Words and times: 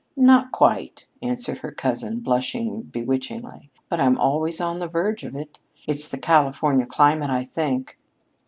"Not 0.17 0.51
quite," 0.51 1.05
answered 1.21 1.59
her 1.59 1.69
cousin, 1.71 2.21
blushing 2.21 2.81
bewitchingly. 2.81 3.69
"But 3.87 3.99
I'm 3.99 4.17
always 4.17 4.59
on 4.59 4.79
the 4.79 4.87
verge 4.87 5.23
of 5.23 5.35
it. 5.35 5.59
It's 5.85 6.07
the 6.07 6.17
Californian 6.17 6.89
climate, 6.89 7.29
I 7.29 7.43
think." 7.43 7.99